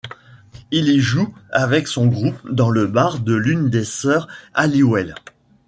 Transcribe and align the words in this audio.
Il 0.71 0.89
y 0.89 0.99
joue 0.99 1.31
avec 1.51 1.87
son 1.87 2.07
groupe 2.07 2.41
dans 2.51 2.71
le 2.71 2.87
bar 2.87 3.19
de 3.19 3.35
l'une 3.35 3.69
des 3.69 3.83
sœurs 3.85 4.27
Halliwell. 4.55 5.13